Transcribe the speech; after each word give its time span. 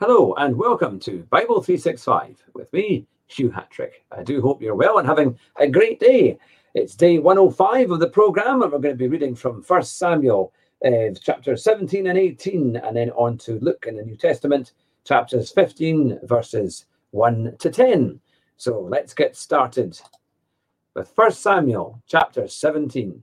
Hello 0.00 0.34
and 0.38 0.56
welcome 0.56 0.98
to 0.98 1.22
Bible 1.30 1.62
365 1.62 2.42
with 2.52 2.70
me, 2.72 3.06
Hugh 3.28 3.52
Hatrick. 3.52 4.04
I 4.10 4.24
do 4.24 4.42
hope 4.42 4.60
you're 4.60 4.74
well 4.74 4.98
and 4.98 5.06
having 5.06 5.38
a 5.54 5.68
great 5.68 6.00
day. 6.00 6.36
It's 6.74 6.96
day 6.96 7.20
105 7.20 7.92
of 7.92 8.00
the 8.00 8.08
program, 8.08 8.62
and 8.62 8.72
we're 8.72 8.80
going 8.80 8.96
to 8.96 8.98
be 8.98 9.06
reading 9.06 9.36
from 9.36 9.62
1 9.62 9.82
Samuel 9.84 10.52
uh, 10.84 11.14
chapter 11.22 11.56
17 11.56 12.08
and 12.08 12.18
18, 12.18 12.74
and 12.74 12.96
then 12.96 13.10
on 13.10 13.38
to 13.38 13.60
Luke 13.60 13.84
in 13.86 13.96
the 13.96 14.02
New 14.02 14.16
Testament, 14.16 14.72
chapters 15.04 15.52
15, 15.52 16.18
verses 16.24 16.86
1 17.12 17.54
to 17.60 17.70
10. 17.70 18.20
So 18.56 18.80
let's 18.80 19.14
get 19.14 19.36
started 19.36 19.96
with 20.96 21.12
1 21.14 21.30
Samuel 21.30 22.02
chapter 22.08 22.48
17. 22.48 23.22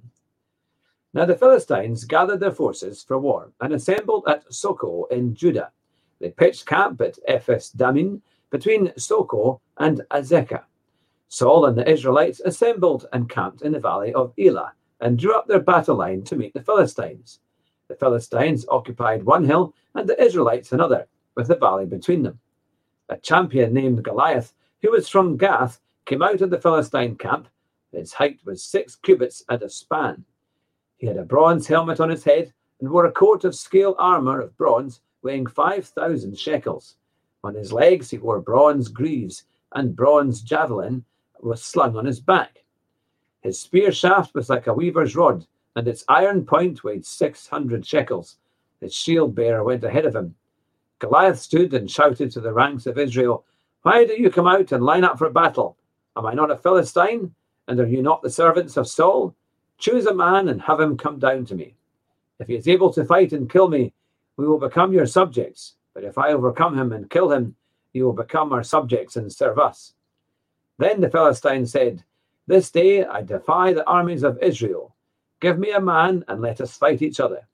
Now 1.13 1.25
the 1.25 1.35
Philistines 1.35 2.05
gathered 2.05 2.39
their 2.39 2.51
forces 2.51 3.03
for 3.03 3.19
war 3.19 3.51
and 3.59 3.73
assembled 3.73 4.23
at 4.29 4.49
Socoh 4.49 5.11
in 5.11 5.35
Judah. 5.35 5.69
They 6.21 6.29
pitched 6.29 6.67
camp 6.67 7.01
at 7.01 7.17
Ephes 7.27 7.71
Dammim 7.71 8.21
between 8.51 8.93
Socoh 8.95 9.59
and 9.77 10.01
Azekah. 10.11 10.63
Saul 11.29 11.65
and 11.65 11.75
the 11.75 11.89
Israelites 11.89 12.39
assembled 12.41 13.07
and 13.11 13.27
camped 13.27 13.63
in 13.63 13.71
the 13.71 13.79
valley 13.79 14.13
of 14.13 14.31
Elah 14.37 14.73
and 14.99 15.17
drew 15.17 15.33
up 15.33 15.47
their 15.47 15.59
battle 15.59 15.95
line 15.95 16.21
to 16.25 16.35
meet 16.35 16.53
the 16.53 16.61
Philistines. 16.61 17.39
The 17.87 17.95
Philistines 17.95 18.67
occupied 18.69 19.23
one 19.23 19.45
hill 19.45 19.73
and 19.95 20.07
the 20.07 20.21
Israelites 20.23 20.73
another, 20.73 21.07
with 21.35 21.47
the 21.47 21.55
valley 21.55 21.87
between 21.87 22.21
them. 22.21 22.39
A 23.09 23.17
champion 23.17 23.73
named 23.73 24.03
Goliath, 24.03 24.53
who 24.83 24.91
was 24.91 25.09
from 25.09 25.37
Gath, 25.37 25.79
came 26.05 26.21
out 26.21 26.41
of 26.41 26.51
the 26.51 26.61
Philistine 26.61 27.15
camp. 27.15 27.47
His 27.91 28.13
height 28.13 28.39
was 28.45 28.63
six 28.63 28.95
cubits 28.95 29.43
and 29.49 29.63
a 29.63 29.69
span. 29.69 30.23
He 30.97 31.07
had 31.07 31.17
a 31.17 31.23
bronze 31.23 31.65
helmet 31.65 31.99
on 31.99 32.11
his 32.11 32.23
head 32.23 32.53
and 32.79 32.91
wore 32.91 33.05
a 33.05 33.11
coat 33.11 33.43
of 33.43 33.55
scale 33.55 33.95
armor 33.97 34.39
of 34.39 34.55
bronze 34.55 35.01
weighing 35.23 35.47
5,000 35.47 36.37
shekels. 36.37 36.95
On 37.43 37.55
his 37.55 37.73
legs 37.73 38.09
he 38.09 38.17
wore 38.17 38.39
bronze 38.39 38.87
greaves, 38.87 39.45
and 39.73 39.95
bronze 39.95 40.41
javelin 40.41 41.03
was 41.39 41.63
slung 41.63 41.95
on 41.95 42.05
his 42.05 42.19
back. 42.19 42.63
His 43.41 43.59
spear 43.59 43.91
shaft 43.91 44.35
was 44.35 44.49
like 44.49 44.67
a 44.67 44.73
weaver's 44.73 45.15
rod, 45.15 45.45
and 45.75 45.87
its 45.87 46.05
iron 46.07 46.45
point 46.45 46.83
weighed 46.83 47.05
600 47.05 47.85
shekels. 47.85 48.37
His 48.79 48.93
shield 48.93 49.33
bearer 49.33 49.63
went 49.63 49.83
ahead 49.83 50.05
of 50.05 50.15
him. 50.15 50.35
Goliath 50.99 51.39
stood 51.39 51.73
and 51.73 51.89
shouted 51.89 52.31
to 52.31 52.41
the 52.41 52.53
ranks 52.53 52.85
of 52.85 52.99
Israel, 52.99 53.45
Why 53.81 54.05
do 54.05 54.13
you 54.21 54.29
come 54.29 54.47
out 54.47 54.71
and 54.71 54.83
line 54.83 55.03
up 55.03 55.17
for 55.17 55.29
battle? 55.29 55.77
Am 56.15 56.25
I 56.25 56.33
not 56.33 56.51
a 56.51 56.57
Philistine? 56.57 57.33
And 57.67 57.79
are 57.79 57.87
you 57.87 58.01
not 58.01 58.21
the 58.21 58.29
servants 58.29 58.77
of 58.77 58.87
Saul? 58.87 59.35
Choose 59.77 60.05
a 60.05 60.13
man 60.13 60.49
and 60.49 60.61
have 60.61 60.79
him 60.79 60.97
come 60.97 61.17
down 61.17 61.45
to 61.45 61.55
me. 61.55 61.75
If 62.39 62.47
he 62.47 62.55
is 62.55 62.67
able 62.67 62.93
to 62.93 63.05
fight 63.05 63.33
and 63.33 63.49
kill 63.49 63.67
me, 63.67 63.93
we 64.41 64.47
will 64.47 64.57
become 64.57 64.91
your 64.91 65.05
subjects. 65.05 65.75
But 65.93 66.03
if 66.03 66.17
I 66.17 66.33
overcome 66.33 66.75
him 66.75 66.93
and 66.93 67.11
kill 67.11 67.31
him, 67.31 67.55
you 67.93 68.05
will 68.05 68.13
become 68.13 68.51
our 68.51 68.63
subjects 68.63 69.15
and 69.15 69.31
serve 69.31 69.59
us. 69.59 69.93
Then 70.79 70.99
the 70.99 71.11
Philistine 71.11 71.67
said, 71.67 72.03
This 72.47 72.71
day 72.71 73.05
I 73.05 73.21
defy 73.21 73.71
the 73.71 73.85
armies 73.85 74.23
of 74.23 74.41
Israel. 74.41 74.95
Give 75.41 75.59
me 75.59 75.69
a 75.73 75.79
man 75.79 76.25
and 76.27 76.41
let 76.41 76.59
us 76.59 76.75
fight 76.75 77.03
each 77.03 77.19
other. 77.19 77.47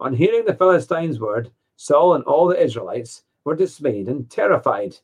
On 0.00 0.14
hearing 0.14 0.46
the 0.46 0.54
Philistine's 0.54 1.20
word, 1.20 1.50
Saul 1.76 2.14
and 2.14 2.24
all 2.24 2.46
the 2.46 2.62
Israelites 2.62 3.24
were 3.44 3.54
dismayed 3.54 4.08
and 4.08 4.30
terrified. 4.30 4.96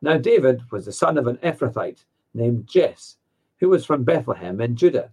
Now 0.00 0.16
David 0.16 0.62
was 0.70 0.84
the 0.84 0.92
son 0.92 1.18
of 1.18 1.26
an 1.26 1.38
Ephrathite 1.38 2.04
named 2.34 2.68
Jesse, 2.68 3.16
who 3.58 3.68
was 3.68 3.84
from 3.84 4.04
Bethlehem 4.04 4.60
in 4.60 4.76
Judah. 4.76 5.10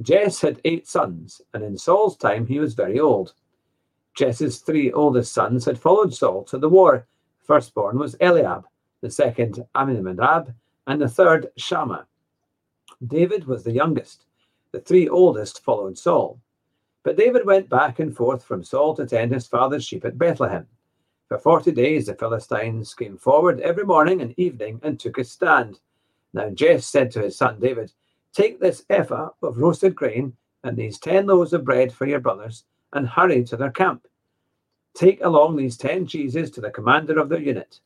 Jesse 0.00 0.46
had 0.46 0.60
eight 0.64 0.86
sons, 0.86 1.42
and 1.52 1.64
in 1.64 1.76
Saul's 1.76 2.16
time 2.16 2.46
he 2.46 2.60
was 2.60 2.74
very 2.74 3.00
old. 3.00 3.34
Jesse's 4.16 4.58
three 4.58 4.92
oldest 4.92 5.32
sons 5.32 5.64
had 5.64 5.78
followed 5.78 6.12
Saul 6.14 6.44
to 6.44 6.58
the 6.58 6.68
war. 6.68 7.06
Firstborn 7.42 7.98
was 7.98 8.16
Eliab, 8.20 8.66
the 9.00 9.10
second 9.10 9.64
Amminadab, 9.74 10.54
and 10.86 11.00
the 11.00 11.08
third 11.08 11.50
Shammah. 11.56 12.06
David 13.06 13.46
was 13.46 13.64
the 13.64 13.72
youngest. 13.72 14.26
The 14.72 14.80
three 14.80 15.08
oldest 15.08 15.64
followed 15.64 15.96
Saul. 15.96 16.40
But 17.02 17.16
David 17.16 17.46
went 17.46 17.68
back 17.68 17.98
and 17.98 18.14
forth 18.14 18.44
from 18.44 18.62
Saul 18.62 18.94
to 18.96 19.06
tend 19.06 19.32
his 19.32 19.46
father's 19.46 19.84
sheep 19.84 20.04
at 20.04 20.18
Bethlehem. 20.18 20.66
For 21.28 21.38
forty 21.38 21.72
days 21.72 22.06
the 22.06 22.14
Philistines 22.14 22.92
came 22.92 23.16
forward 23.16 23.60
every 23.60 23.84
morning 23.84 24.20
and 24.20 24.38
evening 24.38 24.80
and 24.82 24.98
took 24.98 25.16
a 25.18 25.24
stand. 25.24 25.80
Now 26.32 26.50
Jesse 26.50 26.82
said 26.82 27.10
to 27.12 27.22
his 27.22 27.36
son 27.36 27.58
David, 27.58 27.92
Take 28.32 28.60
this 28.60 28.84
ephah 28.90 29.30
of 29.42 29.58
roasted 29.58 29.94
grain 29.94 30.36
and 30.62 30.76
these 30.76 30.98
ten 30.98 31.26
loaves 31.26 31.52
of 31.52 31.64
bread 31.64 31.92
for 31.92 32.06
your 32.06 32.20
brothers, 32.20 32.64
and 32.92 33.08
hurry 33.08 33.44
to 33.44 33.56
their 33.56 33.70
camp. 33.70 34.06
Take 34.94 35.22
along 35.22 35.56
these 35.56 35.76
ten 35.76 36.06
cheeses 36.06 36.50
to 36.52 36.60
the 36.60 36.70
commander 36.70 37.18
of 37.18 37.28
their 37.28 37.40
unit. 37.40 37.80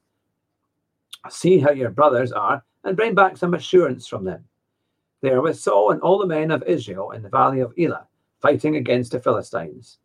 See 1.28 1.58
how 1.58 1.70
your 1.70 1.90
brothers 1.90 2.32
are, 2.32 2.64
and 2.84 2.96
bring 2.96 3.14
back 3.14 3.36
some 3.36 3.54
assurance 3.54 4.06
from 4.06 4.24
them. 4.24 4.44
They 5.22 5.30
are 5.30 5.40
with 5.40 5.58
Saul 5.58 5.92
and 5.92 6.02
all 6.02 6.18
the 6.18 6.26
men 6.26 6.50
of 6.50 6.62
Israel 6.64 7.12
in 7.12 7.22
the 7.22 7.30
valley 7.30 7.60
of 7.60 7.72
Elah, 7.78 8.06
fighting 8.42 8.76
against 8.76 9.12
the 9.12 9.20
Philistines. 9.20 9.98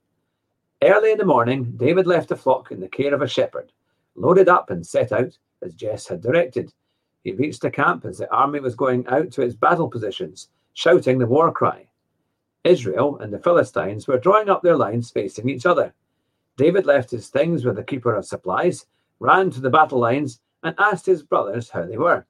Early 0.82 1.12
in 1.12 1.18
the 1.18 1.26
morning, 1.26 1.74
David 1.76 2.08
left 2.08 2.30
the 2.30 2.38
flock 2.38 2.72
in 2.72 2.80
the 2.80 2.88
care 2.88 3.14
of 3.14 3.22
a 3.22 3.28
shepherd, 3.28 3.74
loaded 4.16 4.48
up 4.48 4.70
and 4.70 4.86
set 4.86 5.12
out, 5.12 5.38
as 5.62 5.74
Jesse 5.74 6.14
had 6.14 6.22
directed. 6.22 6.74
He 7.26 7.34
reached 7.34 7.64
the 7.64 7.70
camp 7.70 8.06
as 8.06 8.18
the 8.18 8.34
army 8.34 8.62
was 8.62 8.76
going 8.76 9.06
out 9.08 9.30
to 9.32 9.42
its 9.42 9.56
battle 9.56 9.90
positions, 9.90 10.48
shouting 10.74 11.18
the 11.18 11.26
war 11.26 11.52
cry. 11.52 11.89
Israel 12.64 13.18
and 13.20 13.32
the 13.32 13.40
Philistines 13.40 14.08
were 14.08 14.18
drawing 14.18 14.50
up 14.50 14.62
their 14.62 14.76
lines 14.76 15.12
facing 15.12 15.50
each 15.50 15.66
other. 15.66 15.94
David 16.58 16.86
left 16.86 17.12
his 17.12 17.30
things 17.30 17.64
with 17.64 17.78
the 17.78 17.84
keeper 17.84 18.16
of 18.16 18.26
supplies, 18.26 18.86
ran 19.20 19.50
to 19.52 19.62
the 19.62 19.70
battle 19.70 20.00
lines, 20.00 20.42
and 20.64 20.76
asked 20.78 21.06
his 21.06 21.24
brothers 21.24 21.70
how 21.70 21.86
they 21.86 21.98
were. 21.98 22.26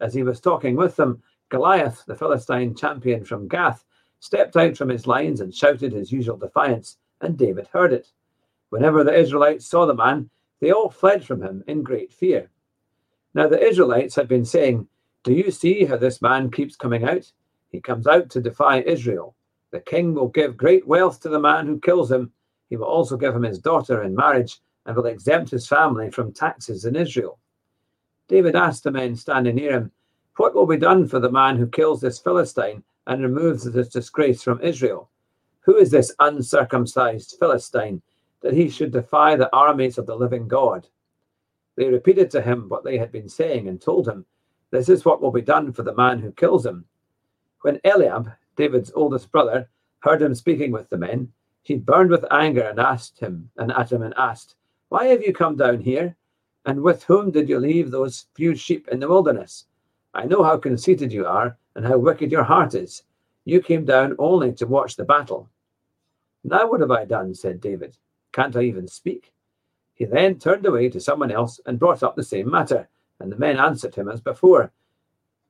As 0.00 0.12
he 0.12 0.24
was 0.24 0.40
talking 0.40 0.74
with 0.74 0.96
them, 0.96 1.22
Goliath, 1.50 2.04
the 2.06 2.16
Philistine 2.16 2.74
champion 2.74 3.24
from 3.24 3.46
Gath, 3.46 3.84
stepped 4.18 4.56
out 4.56 4.76
from 4.76 4.88
his 4.88 5.06
lines 5.06 5.40
and 5.40 5.54
shouted 5.54 5.92
his 5.92 6.10
usual 6.10 6.36
defiance, 6.36 6.98
and 7.20 7.38
David 7.38 7.68
heard 7.68 7.92
it. 7.92 8.10
Whenever 8.70 9.04
the 9.04 9.16
Israelites 9.16 9.66
saw 9.66 9.86
the 9.86 9.94
man, 9.94 10.30
they 10.60 10.72
all 10.72 10.90
fled 10.90 11.24
from 11.24 11.42
him 11.42 11.62
in 11.68 11.84
great 11.84 12.12
fear. 12.12 12.50
Now 13.34 13.48
the 13.48 13.62
Israelites 13.62 14.16
had 14.16 14.26
been 14.26 14.44
saying, 14.44 14.88
Do 15.22 15.32
you 15.32 15.50
see 15.52 15.84
how 15.84 15.96
this 15.96 16.20
man 16.20 16.50
keeps 16.50 16.74
coming 16.74 17.04
out? 17.04 17.30
He 17.70 17.80
comes 17.80 18.06
out 18.06 18.30
to 18.30 18.40
defy 18.40 18.80
Israel. 18.80 19.36
The 19.74 19.80
king 19.80 20.14
will 20.14 20.28
give 20.28 20.56
great 20.56 20.86
wealth 20.86 21.20
to 21.22 21.28
the 21.28 21.40
man 21.40 21.66
who 21.66 21.80
kills 21.80 22.08
him. 22.08 22.30
He 22.70 22.76
will 22.76 22.86
also 22.86 23.16
give 23.16 23.34
him 23.34 23.42
his 23.42 23.58
daughter 23.58 24.04
in 24.04 24.14
marriage 24.14 24.60
and 24.86 24.94
will 24.94 25.06
exempt 25.06 25.50
his 25.50 25.66
family 25.66 26.12
from 26.12 26.32
taxes 26.32 26.84
in 26.84 26.94
Israel. 26.94 27.40
David 28.28 28.54
asked 28.54 28.84
the 28.84 28.92
men 28.92 29.16
standing 29.16 29.56
near 29.56 29.72
him, 29.72 29.90
What 30.36 30.54
will 30.54 30.68
be 30.68 30.76
done 30.76 31.08
for 31.08 31.18
the 31.18 31.32
man 31.32 31.56
who 31.56 31.66
kills 31.66 32.00
this 32.00 32.20
Philistine 32.20 32.84
and 33.08 33.20
removes 33.20 33.64
this 33.64 33.88
disgrace 33.88 34.44
from 34.44 34.60
Israel? 34.60 35.10
Who 35.62 35.76
is 35.76 35.90
this 35.90 36.14
uncircumcised 36.20 37.34
Philistine 37.40 38.00
that 38.42 38.54
he 38.54 38.70
should 38.70 38.92
defy 38.92 39.34
the 39.34 39.52
armies 39.52 39.98
of 39.98 40.06
the 40.06 40.14
living 40.14 40.46
God? 40.46 40.86
They 41.74 41.88
repeated 41.88 42.30
to 42.30 42.42
him 42.42 42.68
what 42.68 42.84
they 42.84 42.96
had 42.96 43.10
been 43.10 43.28
saying 43.28 43.66
and 43.66 43.82
told 43.82 44.06
him, 44.06 44.24
This 44.70 44.88
is 44.88 45.04
what 45.04 45.20
will 45.20 45.32
be 45.32 45.42
done 45.42 45.72
for 45.72 45.82
the 45.82 45.96
man 45.96 46.20
who 46.20 46.30
kills 46.30 46.64
him. 46.64 46.84
When 47.62 47.80
Eliab, 47.84 48.30
David's 48.56 48.92
oldest 48.94 49.30
brother, 49.32 49.68
heard 50.00 50.22
him 50.22 50.34
speaking 50.34 50.72
with 50.72 50.88
the 50.90 50.98
men, 50.98 51.32
he 51.62 51.76
burned 51.76 52.10
with 52.10 52.26
anger 52.30 52.62
and 52.62 52.78
asked 52.78 53.18
him 53.18 53.50
and 53.56 53.72
at 53.72 53.90
him 53.90 54.02
and 54.02 54.14
asked, 54.18 54.56
Why 54.90 55.06
have 55.06 55.22
you 55.22 55.32
come 55.32 55.56
down 55.56 55.80
here? 55.80 56.14
And 56.66 56.82
with 56.82 57.04
whom 57.04 57.30
did 57.30 57.48
you 57.48 57.58
leave 57.58 57.90
those 57.90 58.26
few 58.34 58.54
sheep 58.54 58.88
in 58.88 59.00
the 59.00 59.08
wilderness? 59.08 59.66
I 60.12 60.26
know 60.26 60.42
how 60.42 60.58
conceited 60.58 61.12
you 61.12 61.26
are 61.26 61.56
and 61.74 61.86
how 61.86 61.98
wicked 61.98 62.30
your 62.30 62.44
heart 62.44 62.74
is. 62.74 63.02
You 63.46 63.60
came 63.60 63.84
down 63.84 64.14
only 64.18 64.52
to 64.54 64.66
watch 64.66 64.96
the 64.96 65.04
battle. 65.04 65.48
Now 66.44 66.70
what 66.70 66.80
have 66.80 66.90
I 66.90 67.06
done? 67.06 67.34
said 67.34 67.60
David. 67.60 67.96
Can't 68.32 68.56
I 68.56 68.62
even 68.62 68.86
speak? 68.86 69.32
He 69.94 70.04
then 70.04 70.38
turned 70.38 70.66
away 70.66 70.90
to 70.90 71.00
someone 71.00 71.30
else 71.30 71.60
and 71.66 71.78
brought 71.78 72.02
up 72.02 72.14
the 72.14 72.22
same 72.22 72.50
matter, 72.50 72.88
and 73.20 73.32
the 73.32 73.38
men 73.38 73.58
answered 73.58 73.94
him 73.94 74.08
as 74.08 74.20
before. 74.20 74.70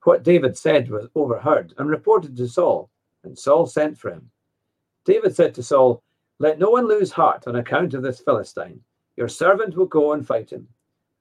What 0.03 0.23
David 0.23 0.57
said 0.57 0.89
was 0.89 1.09
overheard 1.15 1.73
and 1.77 1.89
reported 1.89 2.37
to 2.37 2.47
Saul, 2.47 2.89
and 3.25 3.37
Saul 3.37 3.65
sent 3.65 3.97
for 3.97 4.11
him. 4.11 4.29
David 5.05 5.35
said 5.35 5.53
to 5.55 5.63
Saul, 5.63 6.01
Let 6.39 6.59
no 6.59 6.69
one 6.69 6.87
lose 6.87 7.11
heart 7.11 7.47
on 7.47 7.55
account 7.55 7.93
of 7.93 8.01
this 8.01 8.19
Philistine. 8.19 8.81
Your 9.17 9.27
servant 9.27 9.75
will 9.75 9.85
go 9.85 10.13
and 10.13 10.25
fight 10.25 10.51
him. 10.51 10.67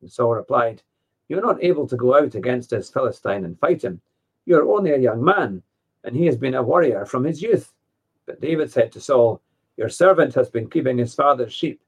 And 0.01 0.11
Saul 0.11 0.35
replied, 0.35 0.83
You 1.29 1.39
are 1.39 1.43
not 1.43 1.63
able 1.63 1.87
to 1.87 1.97
go 1.97 2.17
out 2.17 2.35
against 2.35 2.71
this 2.71 2.91
Philistine 2.91 3.45
and 3.45 3.59
fight 3.59 3.85
him. 3.85 4.01
You 4.47 4.59
are 4.59 4.69
only 4.69 4.93
a 4.93 4.99
young 4.99 5.25
man, 5.25 5.63
and 6.03 6.17
he 6.17 6.27
has 6.27 6.37
been 6.37 6.55
a 6.55 6.63
warrior 6.63 7.07
from 7.07 7.25
his 7.25 7.41
youth. 7.43 7.73
But 8.27 8.41
David 8.41 8.71
said 8.71 8.91
to 8.93 9.01
Saul, 9.01 9.41
Your 9.77 9.89
servant 9.89 10.35
has 10.35 10.51
been 10.51 10.71
keeping 10.71 10.99
his 10.99 11.15
father's 11.15 11.53
sheep. 11.53 11.83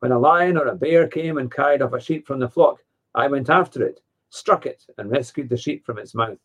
When 0.00 0.12
a 0.12 0.18
lion 0.18 0.56
or 0.56 0.66
a 0.66 0.76
bear 0.76 1.08
came 1.08 1.38
and 1.38 1.50
carried 1.50 1.82
off 1.82 1.92
a 1.92 2.00
sheep 2.00 2.26
from 2.26 2.38
the 2.38 2.48
flock, 2.48 2.82
I 3.14 3.26
went 3.26 3.50
after 3.50 3.84
it, 3.84 4.00
struck 4.30 4.64
it, 4.66 4.84
and 4.96 5.10
rescued 5.10 5.48
the 5.48 5.56
sheep 5.56 5.84
from 5.84 5.98
its 5.98 6.14
mouth. 6.14 6.38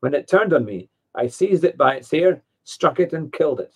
When 0.00 0.14
it 0.14 0.28
turned 0.28 0.52
on 0.52 0.64
me, 0.64 0.90
I 1.14 1.26
seized 1.28 1.64
it 1.64 1.76
by 1.76 1.96
its 1.96 2.10
hair 2.10 2.42
struck 2.64 3.00
it 3.00 3.12
and 3.12 3.32
killed 3.32 3.60
it. 3.60 3.74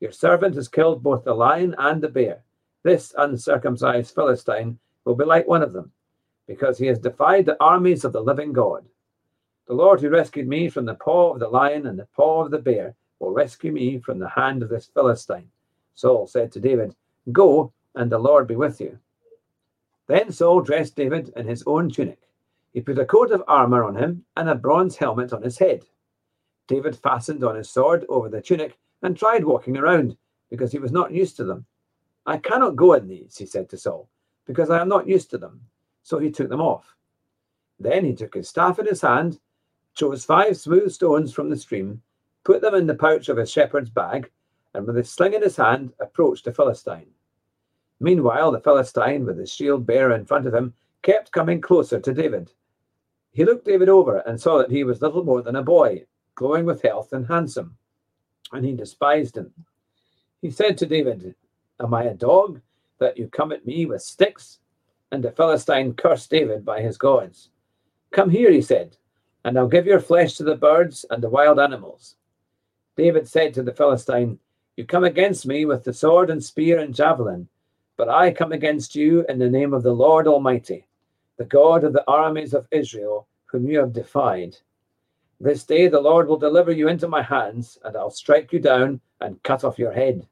Your 0.00 0.12
servant 0.12 0.54
has 0.56 0.68
killed 0.68 1.02
both 1.02 1.24
the 1.24 1.34
lion 1.34 1.74
and 1.78 2.02
the 2.02 2.08
bear. 2.08 2.42
This 2.82 3.14
uncircumcised 3.16 4.14
Philistine 4.14 4.78
will 5.04 5.14
be 5.14 5.24
like 5.24 5.48
one 5.48 5.62
of 5.62 5.72
them, 5.72 5.90
because 6.46 6.78
he 6.78 6.86
has 6.86 6.98
defied 6.98 7.46
the 7.46 7.60
armies 7.62 8.04
of 8.04 8.12
the 8.12 8.20
living 8.20 8.52
God. 8.52 8.84
The 9.66 9.74
Lord 9.74 10.00
who 10.00 10.10
rescued 10.10 10.46
me 10.46 10.68
from 10.68 10.84
the 10.84 10.94
paw 10.94 11.32
of 11.32 11.40
the 11.40 11.48
lion 11.48 11.86
and 11.86 11.98
the 11.98 12.08
paw 12.14 12.44
of 12.44 12.50
the 12.50 12.58
bear 12.58 12.94
will 13.18 13.32
rescue 13.32 13.72
me 13.72 13.98
from 13.98 14.18
the 14.18 14.28
hand 14.28 14.62
of 14.62 14.68
this 14.68 14.90
Philistine. 14.92 15.50
Saul 15.94 16.26
said 16.26 16.52
to 16.52 16.60
David, 16.60 16.94
Go, 17.32 17.72
and 17.94 18.12
the 18.12 18.18
Lord 18.18 18.46
be 18.46 18.54
with 18.54 18.80
you. 18.80 18.98
Then 20.06 20.30
Saul 20.30 20.60
dressed 20.60 20.94
David 20.94 21.32
in 21.34 21.46
his 21.48 21.64
own 21.66 21.90
tunic. 21.90 22.20
He 22.72 22.80
put 22.80 22.98
a 22.98 23.06
coat 23.06 23.32
of 23.32 23.42
armor 23.48 23.82
on 23.82 23.96
him 23.96 24.24
and 24.36 24.48
a 24.48 24.54
bronze 24.54 24.96
helmet 24.96 25.32
on 25.32 25.42
his 25.42 25.58
head. 25.58 25.84
David 26.68 26.96
fastened 26.96 27.44
on 27.44 27.56
his 27.56 27.70
sword 27.70 28.04
over 28.08 28.28
the 28.28 28.40
tunic 28.40 28.78
and 29.02 29.16
tried 29.16 29.44
walking 29.44 29.76
around, 29.76 30.16
because 30.50 30.72
he 30.72 30.78
was 30.78 30.92
not 30.92 31.12
used 31.12 31.36
to 31.36 31.44
them. 31.44 31.66
I 32.26 32.38
cannot 32.38 32.76
go 32.76 32.94
in 32.94 33.06
these, 33.06 33.36
he 33.36 33.46
said 33.46 33.68
to 33.70 33.76
Saul, 33.76 34.08
because 34.46 34.70
I 34.70 34.80
am 34.80 34.88
not 34.88 35.08
used 35.08 35.30
to 35.30 35.38
them. 35.38 35.60
So 36.02 36.18
he 36.18 36.30
took 36.30 36.48
them 36.48 36.60
off. 36.60 36.96
Then 37.78 38.04
he 38.04 38.14
took 38.14 38.34
his 38.34 38.48
staff 38.48 38.78
in 38.78 38.86
his 38.86 39.02
hand, 39.02 39.38
chose 39.94 40.24
five 40.24 40.56
smooth 40.56 40.90
stones 40.92 41.32
from 41.32 41.50
the 41.50 41.56
stream, 41.56 42.02
put 42.44 42.60
them 42.62 42.74
in 42.74 42.86
the 42.86 42.94
pouch 42.94 43.28
of 43.28 43.36
his 43.36 43.50
shepherd's 43.50 43.90
bag, 43.90 44.30
and 44.74 44.86
with 44.86 44.96
his 44.96 45.10
sling 45.10 45.34
in 45.34 45.42
his 45.42 45.56
hand, 45.56 45.92
approached 46.00 46.44
the 46.44 46.52
Philistine. 46.52 47.10
Meanwhile, 48.00 48.52
the 48.52 48.60
Philistine, 48.60 49.24
with 49.24 49.38
his 49.38 49.52
shield 49.52 49.86
bearer 49.86 50.14
in 50.14 50.26
front 50.26 50.46
of 50.46 50.54
him, 50.54 50.74
kept 51.02 51.32
coming 51.32 51.60
closer 51.60 51.98
to 52.00 52.12
David. 52.12 52.52
He 53.32 53.44
looked 53.44 53.64
David 53.64 53.88
over 53.88 54.18
and 54.18 54.40
saw 54.40 54.58
that 54.58 54.70
he 54.70 54.84
was 54.84 55.00
little 55.00 55.24
more 55.24 55.42
than 55.42 55.56
a 55.56 55.62
boy, 55.62 56.04
glowing 56.36 56.64
with 56.64 56.82
health 56.82 57.12
and 57.12 57.26
handsome, 57.26 57.76
and 58.52 58.64
he 58.64 58.72
despised 58.72 59.36
him. 59.36 59.52
He 60.40 60.50
said 60.50 60.78
to 60.78 60.86
David, 60.86 61.34
Am 61.80 61.92
I 61.92 62.04
a 62.04 62.14
dog 62.14 62.60
that 63.00 63.18
you 63.18 63.26
come 63.26 63.50
at 63.50 63.66
me 63.66 63.86
with 63.86 64.02
sticks? 64.02 64.60
And 65.10 65.22
the 65.22 65.32
Philistine 65.32 65.94
cursed 65.94 66.30
David 66.30 66.64
by 66.64 66.80
his 66.80 66.98
gods. 66.98 67.50
Come 68.12 68.30
here, 68.30 68.50
he 68.50 68.62
said, 68.62 68.96
and 69.44 69.58
I'll 69.58 69.68
give 69.68 69.86
your 69.86 70.00
flesh 70.00 70.34
to 70.36 70.44
the 70.44 70.56
birds 70.56 71.04
and 71.10 71.22
the 71.22 71.28
wild 71.28 71.58
animals. 71.58 72.16
David 72.96 73.28
said 73.28 73.54
to 73.54 73.62
the 73.62 73.72
Philistine, 73.72 74.38
You 74.76 74.84
come 74.84 75.04
against 75.04 75.46
me 75.46 75.64
with 75.64 75.84
the 75.84 75.92
sword 75.92 76.30
and 76.30 76.42
spear 76.42 76.78
and 76.78 76.94
javelin, 76.94 77.48
but 77.96 78.08
I 78.08 78.32
come 78.32 78.52
against 78.52 78.94
you 78.94 79.24
in 79.28 79.38
the 79.38 79.48
name 79.48 79.72
of 79.72 79.82
the 79.82 79.92
Lord 79.92 80.26
Almighty, 80.26 80.86
the 81.36 81.44
God 81.44 81.84
of 81.84 81.92
the 81.92 82.04
armies 82.08 82.54
of 82.54 82.66
Israel, 82.70 83.28
whom 83.46 83.68
you 83.68 83.78
have 83.78 83.92
defied. 83.92 84.56
This 85.38 85.64
day 85.64 85.88
the 85.88 86.00
Lord 86.00 86.28
will 86.28 86.38
deliver 86.38 86.72
you 86.72 86.88
into 86.88 87.08
my 87.08 87.22
hands, 87.22 87.78
and 87.84 87.96
I'll 87.96 88.10
strike 88.10 88.52
you 88.52 88.58
down 88.58 89.00
and 89.20 89.42
cut 89.42 89.64
off 89.64 89.78
your 89.78 89.92
head. 89.92 90.26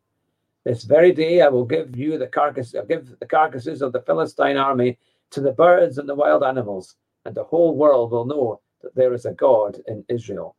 This 0.64 0.84
very 0.84 1.12
day 1.12 1.42
I 1.42 1.48
will 1.48 1.66
give 1.66 1.94
you 1.94 2.16
the 2.16 2.26
carcass, 2.26 2.74
I'll 2.74 2.86
give 2.86 3.18
the 3.18 3.26
carcasses 3.26 3.82
of 3.82 3.92
the 3.92 4.00
Philistine 4.00 4.56
army 4.56 4.98
to 5.30 5.40
the 5.42 5.52
birds 5.52 5.98
and 5.98 6.08
the 6.08 6.14
wild 6.14 6.42
animals, 6.42 6.96
and 7.26 7.34
the 7.34 7.44
whole 7.44 7.76
world 7.76 8.12
will 8.12 8.24
know 8.24 8.60
that 8.82 8.94
there 8.94 9.12
is 9.12 9.26
a 9.26 9.32
God 9.32 9.78
in 9.86 10.04
Israel. 10.08 10.56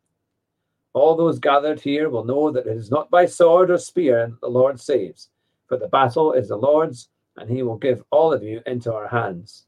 All 0.93 1.15
those 1.15 1.39
gathered 1.39 1.81
here 1.81 2.09
will 2.09 2.23
know 2.23 2.51
that 2.51 2.67
it 2.67 2.77
is 2.77 2.91
not 2.91 3.09
by 3.09 3.25
sword 3.25 3.71
or 3.71 3.79
spear 3.79 4.27
that 4.27 4.41
the 4.41 4.47
Lord 4.47 4.79
saves, 4.79 5.29
for 5.67 5.77
the 5.77 5.87
battle 5.87 6.33
is 6.33 6.49
the 6.49 6.55
Lord's, 6.55 7.09
and 7.35 7.49
he 7.49 7.63
will 7.63 7.77
give 7.77 8.03
all 8.11 8.31
of 8.31 8.43
you 8.43 8.61
into 8.67 8.93
our 8.93 9.07
hands. 9.07 9.65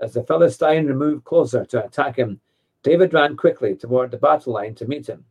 As 0.00 0.12
the 0.14 0.24
Philistine 0.24 0.86
removed 0.86 1.24
closer 1.24 1.64
to 1.66 1.84
attack 1.84 2.16
him, 2.16 2.40
David 2.82 3.14
ran 3.14 3.36
quickly 3.36 3.76
toward 3.76 4.10
the 4.10 4.16
battle 4.16 4.54
line 4.54 4.74
to 4.76 4.86
meet 4.86 5.08
him. 5.08 5.24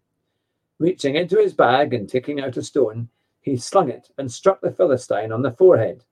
Reaching 0.79 1.15
into 1.15 1.37
his 1.37 1.53
bag 1.53 1.93
and 1.93 2.07
taking 2.07 2.39
out 2.39 2.57
a 2.57 2.63
stone, 2.63 3.09
he 3.41 3.57
slung 3.57 3.89
it 3.89 4.09
and 4.17 4.31
struck 4.31 4.61
the 4.61 4.71
Philistine 4.71 5.31
on 5.31 5.41
the 5.41 5.51
forehead. 5.51 6.03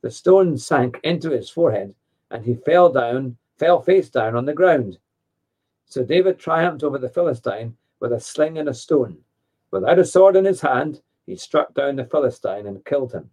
The 0.00 0.10
stone 0.10 0.56
sank 0.56 0.98
into 1.04 1.30
his 1.30 1.50
forehead, 1.50 1.94
and 2.30 2.44
he 2.44 2.54
fell 2.54 2.90
down, 2.90 3.36
fell 3.56 3.80
face 3.80 4.08
down 4.08 4.34
on 4.34 4.44
the 4.44 4.54
ground. 4.54 4.98
So 5.86 6.04
David 6.04 6.38
triumphed 6.38 6.82
over 6.82 6.98
the 6.98 7.08
Philistine 7.08 7.76
with 8.00 8.12
a 8.12 8.20
sling 8.20 8.58
and 8.58 8.68
a 8.68 8.74
stone. 8.74 9.18
Without 9.70 9.98
a 9.98 10.04
sword 10.04 10.36
in 10.36 10.44
his 10.44 10.60
hand, 10.60 11.02
he 11.26 11.36
struck 11.36 11.74
down 11.74 11.96
the 11.96 12.04
Philistine 12.04 12.66
and 12.66 12.84
killed 12.84 13.12
him. 13.12 13.30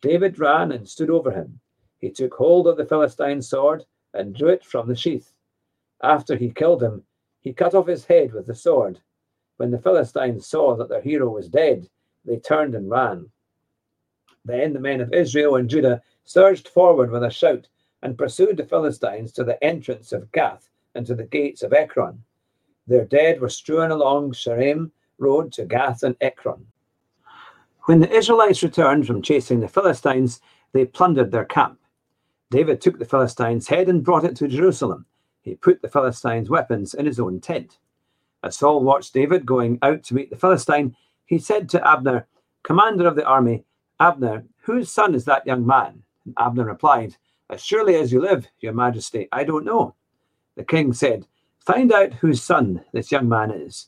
David 0.00 0.38
ran 0.38 0.72
and 0.72 0.88
stood 0.88 1.10
over 1.10 1.30
him. 1.30 1.60
He 1.98 2.10
took 2.10 2.34
hold 2.34 2.66
of 2.66 2.76
the 2.76 2.86
Philistine's 2.86 3.48
sword 3.48 3.84
and 4.14 4.34
drew 4.34 4.48
it 4.48 4.64
from 4.64 4.88
the 4.88 4.96
sheath. 4.96 5.32
After 6.02 6.36
he 6.36 6.50
killed 6.50 6.82
him, 6.82 7.02
he 7.40 7.52
cut 7.52 7.74
off 7.74 7.86
his 7.86 8.04
head 8.04 8.32
with 8.32 8.46
the 8.46 8.54
sword. 8.54 9.00
When 9.56 9.70
the 9.70 9.78
Philistines 9.78 10.46
saw 10.46 10.76
that 10.76 10.88
their 10.88 11.00
hero 11.00 11.30
was 11.30 11.48
dead, 11.48 11.88
they 12.24 12.38
turned 12.38 12.74
and 12.74 12.90
ran. 12.90 13.30
Then 14.44 14.72
the 14.72 14.80
men 14.80 15.00
of 15.00 15.12
Israel 15.12 15.56
and 15.56 15.68
Judah 15.68 16.02
surged 16.24 16.68
forward 16.68 17.10
with 17.10 17.22
a 17.24 17.30
shout 17.30 17.68
and 18.02 18.18
pursued 18.18 18.56
the 18.56 18.64
Philistines 18.64 19.32
to 19.32 19.44
the 19.44 19.62
entrance 19.64 20.12
of 20.12 20.30
Gath 20.32 20.68
and 20.94 21.06
to 21.06 21.14
the 21.14 21.24
gates 21.24 21.62
of 21.62 21.72
Ekron. 21.72 22.22
Their 22.86 23.04
dead 23.04 23.40
were 23.40 23.48
strewn 23.48 23.90
along 23.90 24.32
Shaaraim 24.32 24.90
road 25.18 25.52
to 25.54 25.64
Gath 25.64 26.02
and 26.02 26.16
Ekron. 26.20 26.66
When 27.84 28.00
the 28.00 28.10
Israelites 28.10 28.62
returned 28.62 29.06
from 29.06 29.22
chasing 29.22 29.60
the 29.60 29.68
Philistines, 29.68 30.40
they 30.72 30.84
plundered 30.84 31.30
their 31.30 31.44
camp. 31.44 31.78
David 32.50 32.80
took 32.80 32.98
the 32.98 33.04
Philistines' 33.04 33.68
head 33.68 33.88
and 33.88 34.04
brought 34.04 34.24
it 34.24 34.36
to 34.36 34.48
Jerusalem. 34.48 35.06
He 35.46 35.54
put 35.54 35.80
the 35.80 35.88
Philistines' 35.88 36.50
weapons 36.50 36.92
in 36.92 37.06
his 37.06 37.20
own 37.20 37.40
tent. 37.40 37.78
As 38.42 38.58
Saul 38.58 38.82
watched 38.82 39.14
David 39.14 39.46
going 39.46 39.78
out 39.80 40.02
to 40.02 40.14
meet 40.14 40.28
the 40.28 40.36
Philistine, 40.36 40.96
he 41.24 41.38
said 41.38 41.68
to 41.68 41.88
Abner, 41.88 42.26
Commander 42.64 43.06
of 43.06 43.14
the 43.14 43.24
army, 43.24 43.64
Abner, 44.00 44.44
whose 44.62 44.90
son 44.90 45.14
is 45.14 45.24
that 45.26 45.46
young 45.46 45.64
man? 45.64 46.02
And 46.24 46.34
Abner 46.36 46.64
replied, 46.64 47.16
As 47.48 47.64
surely 47.64 47.94
as 47.94 48.10
you 48.10 48.20
live, 48.20 48.48
your 48.58 48.72
majesty, 48.72 49.28
I 49.30 49.44
don't 49.44 49.64
know. 49.64 49.94
The 50.56 50.64
king 50.64 50.92
said, 50.92 51.28
Find 51.60 51.92
out 51.92 52.14
whose 52.14 52.42
son 52.42 52.84
this 52.92 53.12
young 53.12 53.28
man 53.28 53.52
is. 53.52 53.86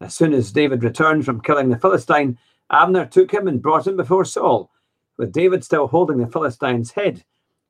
As 0.00 0.16
soon 0.16 0.32
as 0.32 0.50
David 0.50 0.82
returned 0.82 1.24
from 1.24 1.42
killing 1.42 1.68
the 1.68 1.78
Philistine, 1.78 2.38
Abner 2.72 3.06
took 3.06 3.30
him 3.30 3.46
and 3.46 3.62
brought 3.62 3.86
him 3.86 3.96
before 3.96 4.24
Saul, 4.24 4.72
with 5.16 5.30
David 5.30 5.62
still 5.62 5.86
holding 5.86 6.18
the 6.18 6.26
Philistine's 6.26 6.90
head. 6.90 7.22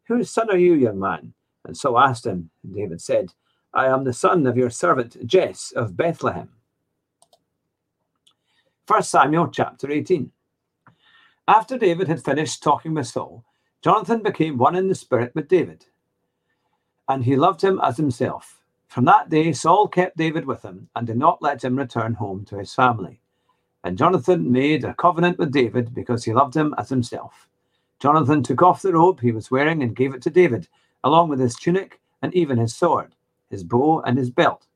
Whose 0.05 0.31
son 0.31 0.49
are 0.49 0.57
you, 0.57 0.73
young 0.73 0.99
man? 0.99 1.35
And 1.69 1.76
Saul 1.76 1.99
asked 1.99 2.25
him, 2.26 2.50
and 2.65 2.75
David 2.75 3.00
said, 3.00 3.35
I 3.75 3.87
am 3.87 4.03
the 4.03 4.12
son 4.15 4.47
of 4.47 4.56
your 4.56 4.70
servant 4.70 5.25
Jesse 5.26 5.76
of 5.76 5.99
Bethlehem. 5.99 6.49
1 8.87 9.03
Samuel 9.03 9.49
chapter 9.49 9.91
18. 9.91 10.32
After 11.47 11.76
David 11.76 12.09
had 12.09 12.25
finished 12.25 12.62
talking 12.62 12.94
with 12.94 13.06
Saul, 13.06 13.44
Jonathan 13.82 14.23
became 14.23 14.56
one 14.56 14.76
in 14.76 14.88
the 14.88 14.94
spirit 14.94 15.35
with 15.35 15.47
David, 15.47 15.85
and 17.07 17.23
he 17.23 17.37
loved 17.37 17.62
him 17.62 17.78
as 17.83 17.99
himself. 17.99 18.62
From 18.87 19.04
that 19.04 19.28
day, 19.28 19.52
Saul 19.52 19.88
kept 19.88 20.16
David 20.16 20.47
with 20.47 20.62
him 20.62 20.88
and 20.97 21.07
did 21.07 21.19
not 21.19 21.43
let 21.43 21.62
him 21.62 21.76
return 21.76 22.14
home 22.14 22.47
to 22.47 22.57
his 22.57 22.75
family. 22.75 23.21
And 23.85 23.99
Jonathan 23.99 24.50
made 24.50 24.85
a 24.85 24.95
covenant 24.95 25.38
with 25.38 25.52
David 25.52 25.93
because 25.93 26.25
he 26.25 26.33
loved 26.33 26.57
him 26.57 26.75
as 26.78 26.88
himself. 26.88 27.47
Jonathan 28.00 28.43
took 28.43 28.62
off 28.62 28.81
the 28.81 28.95
robe 28.95 29.21
he 29.21 29.33
was 29.33 29.50
wearing 29.50 29.83
and 29.83 29.95
gave 29.95 30.14
it 30.14 30.23
to 30.23 30.31
David, 30.31 30.66
along 31.05 31.28
with 31.28 31.40
his 31.40 31.57
tunic 31.57 32.00
and 32.23 32.35
even 32.35 32.59
his 32.59 32.75
sword, 32.75 33.14
his 33.50 33.64
bow 33.64 34.00
and 34.02 34.19
his 34.19 34.31
belt. 34.31 34.67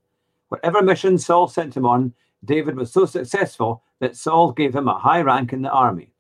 Whatever 0.49 0.83
mission 0.83 1.19
Saul 1.19 1.49
sent 1.49 1.77
him 1.77 1.87
on, 1.87 2.13
David 2.45 2.77
was 2.77 2.93
so 2.93 3.07
successful 3.07 3.83
that 4.01 4.17
Saul 4.17 4.53
gave 4.53 4.75
him 4.75 4.89
a 4.89 4.99
high 4.99 5.23
rank 5.23 5.53
in 5.53 5.63
the 5.63 5.71
army. 5.71 6.13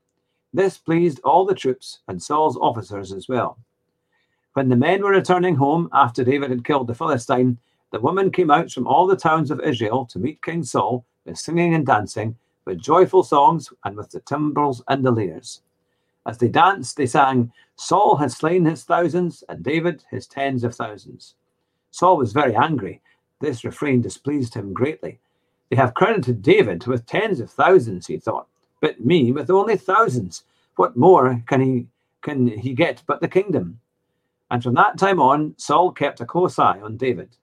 This 0.52 0.78
pleased 0.78 1.20
all 1.24 1.44
the 1.44 1.54
troops 1.54 2.00
and 2.08 2.22
Saul's 2.22 2.56
officers 2.56 3.12
as 3.12 3.28
well. 3.28 3.58
When 4.54 4.68
the 4.68 4.76
men 4.76 5.02
were 5.02 5.10
returning 5.10 5.56
home 5.56 5.88
after 5.92 6.24
David 6.24 6.50
had 6.50 6.64
killed 6.64 6.86
the 6.86 6.94
Philistine, 6.94 7.58
the 7.90 8.00
women 8.00 8.30
came 8.30 8.50
out 8.50 8.70
from 8.70 8.86
all 8.86 9.06
the 9.06 9.16
towns 9.16 9.50
of 9.50 9.60
Israel 9.60 10.06
to 10.06 10.18
meet 10.18 10.42
King 10.42 10.62
Saul 10.62 11.04
with 11.24 11.38
singing 11.38 11.74
and 11.74 11.86
dancing, 11.86 12.36
with 12.64 12.78
joyful 12.80 13.22
songs 13.22 13.72
and 13.84 13.96
with 13.96 14.10
the 14.10 14.20
timbrels 14.20 14.82
and 14.88 15.04
the 15.04 15.10
lyres. 15.10 15.62
As 16.26 16.38
they 16.38 16.48
danced, 16.48 16.96
they 16.96 17.06
sang, 17.06 17.52
Saul 17.76 18.16
has 18.16 18.36
slain 18.36 18.64
his 18.64 18.84
thousands 18.84 19.42
and 19.48 19.62
David 19.62 20.04
his 20.10 20.26
tens 20.26 20.64
of 20.64 20.74
thousands. 20.74 21.34
Saul 21.90 22.16
was 22.16 22.32
very 22.32 22.54
angry. 22.54 23.00
This 23.40 23.64
refrain 23.64 24.00
displeased 24.00 24.54
him 24.54 24.72
greatly. 24.72 25.18
They 25.70 25.76
have 25.76 25.94
credited 25.94 26.42
David 26.42 26.86
with 26.86 27.06
tens 27.06 27.40
of 27.40 27.50
thousands, 27.50 28.06
he 28.06 28.18
thought, 28.18 28.46
but 28.80 29.04
me 29.04 29.32
with 29.32 29.50
only 29.50 29.76
thousands. 29.76 30.44
What 30.76 30.96
more 30.96 31.42
can 31.46 31.60
he 31.60 31.86
can 32.22 32.46
he 32.46 32.72
get 32.72 33.02
but 33.06 33.20
the 33.20 33.28
kingdom? 33.28 33.80
And 34.50 34.62
from 34.62 34.74
that 34.74 34.98
time 34.98 35.20
on, 35.20 35.54
Saul 35.56 35.90
kept 35.90 36.20
a 36.20 36.26
close 36.26 36.58
eye 36.58 36.80
on 36.80 36.96
David. 36.96 37.36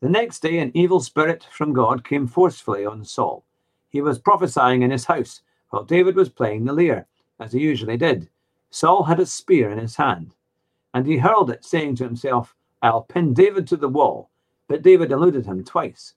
The 0.00 0.08
next 0.08 0.40
day, 0.40 0.58
an 0.58 0.70
evil 0.74 1.00
spirit 1.00 1.46
from 1.50 1.72
God 1.72 2.04
came 2.04 2.26
forcefully 2.26 2.86
on 2.86 3.04
Saul. 3.04 3.44
He 3.90 4.00
was 4.00 4.18
prophesying 4.18 4.82
in 4.82 4.90
his 4.90 5.06
house 5.06 5.42
while 5.70 5.84
David 5.84 6.16
was 6.16 6.28
playing 6.28 6.64
the 6.64 6.72
lyre, 6.72 7.06
as 7.40 7.52
he 7.52 7.60
usually 7.60 7.96
did. 7.96 8.28
Saul 8.70 9.04
had 9.04 9.20
a 9.20 9.26
spear 9.26 9.70
in 9.70 9.78
his 9.78 9.96
hand, 9.96 10.34
and 10.94 11.06
he 11.06 11.18
hurled 11.18 11.50
it, 11.50 11.64
saying 11.64 11.96
to 11.96 12.04
himself, 12.04 12.54
I'll 12.82 13.02
pin 13.02 13.34
David 13.34 13.66
to 13.68 13.76
the 13.76 13.88
wall. 13.88 14.30
But 14.68 14.82
David 14.82 15.12
eluded 15.12 15.46
him 15.46 15.64
twice. 15.64 16.14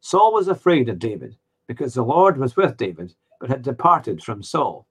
Saul 0.00 0.32
was 0.32 0.48
afraid 0.48 0.88
of 0.88 0.98
David 0.98 1.36
because 1.66 1.94
the 1.94 2.02
Lord 2.02 2.36
was 2.36 2.56
with 2.56 2.76
David, 2.76 3.14
but 3.40 3.50
had 3.50 3.62
departed 3.62 4.22
from 4.22 4.42
Saul. 4.42 4.86